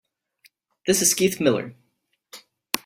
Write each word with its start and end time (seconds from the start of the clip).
This 0.87 1.03
is 1.03 1.13
Keith 1.13 1.39
Miller. 1.39 1.75